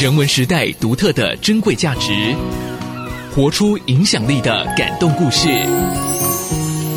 [0.00, 2.34] 人文时代独特的珍贵价值，
[3.34, 5.48] 活出影响力的感动故事。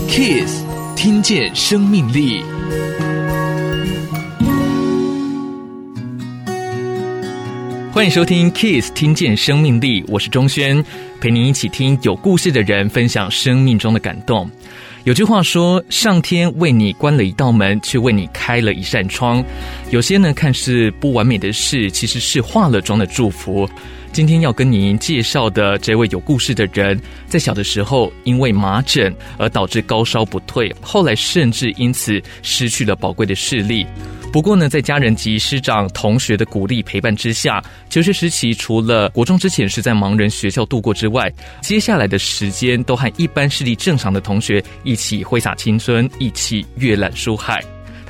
[0.07, 0.63] Kiss
[0.95, 2.43] 听见生命力。
[7.93, 10.83] 欢迎收听 Kiss 听见生命力，我是钟轩，
[11.19, 14.49] 陪您一起听有故事的人分享生命中的感动。
[15.03, 19.43] 有句话说：“上天为你关了一道门，却为你开了一扇窗。”
[19.89, 23.67] 有些呢，看似不完美的事，其实是化了妆的祝福。
[24.11, 33.87] 今天要跟您介绍的这位有故事的人，在小的时候因为麻疹而导致高烧不退，后来甚至因此失去了宝贵的视力。
[34.31, 41.29] 不过呢，在家人及师长、同学的鼓励陪伴之下，求学时期除了国中之前是在盲人学校度过之外，
[41.61, 47.61] 接下来的时间都和一般视力正常的同学一起挥洒青春，一起阅览书海。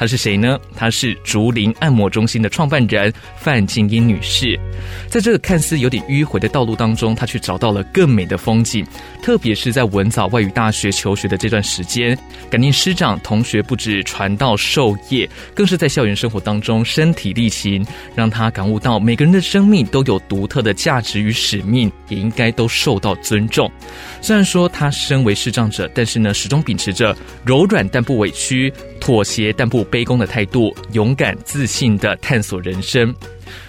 [0.02, 0.60] 她是谁呢？
[0.76, 4.60] 她是竹林按摩中心的创办人范静英女士。
[5.08, 8.84] 在这个看似有点迂回的道路当中，她却找到了更美的风景。
[9.22, 12.18] 特别是在文藻外语大学求学的这段时间，
[12.50, 23.72] 感念师长同学不止传道授业，更是在校园生活当中身体力行，让她感悟到每个人的生命都有独特的价值与使命，也应该都受到尊重。
[24.20, 28.74] 虽然说她身为视障者，但是呢，始终秉持着柔软但不委屈。
[29.00, 33.14] 妥协但不卑躬的态度，勇敢自信地探索人生。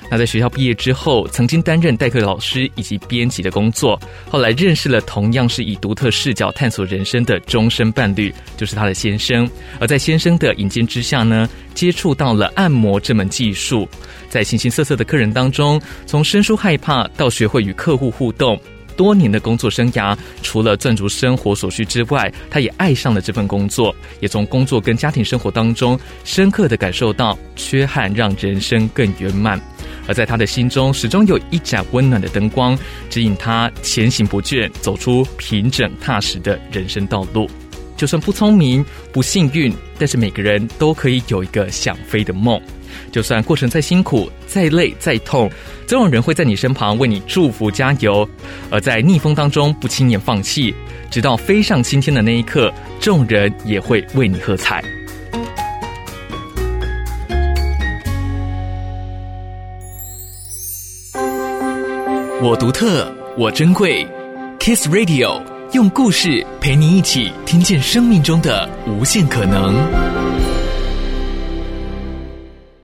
[0.09, 3.99] 那在学校毕业之后，曾经担任代课老师以及编辑的工作。
[4.31, 9.49] 后来认识了同样是以独特视角探索人生的终身伴侣，就是他的先生。
[9.81, 13.89] 而在先生的引荐之下呢，接触到了按摩这门技术。
[14.29, 18.61] 在形形色色的客人当中，从生疏害怕到学会与客户互动。
[18.97, 29.61] 多年的工作生涯，除了赚足生活所需之外，他也爱上了这份工作，也从工作跟家庭生活当中深刻的感受到缺憾让人生更圆满。
[30.09, 32.77] 而在他的心中，始终有一盏温暖的灯光，
[33.09, 37.49] 指引他前行不倦，走出平整踏实的人生道路。
[38.03, 42.61] 就算不聪明、不幸运，但是每个人都可以有一个想飞的梦。
[43.13, 45.49] 就算过程再辛苦、再累、再痛，
[45.87, 48.29] 总有人会在你身旁为你祝福加油。
[48.73, 50.75] 而在逆风当中不轻言放弃，
[51.13, 54.83] 直到飞上青天的那一刻，众人也会为你喝彩。
[62.43, 64.05] 我独特，我珍贵。
[64.59, 70.32] Kiss Radio 用故事陪您一起听见生命中的无限可能。